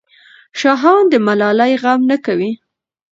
[0.59, 2.51] شاهان د ملالۍ غم نه کوي.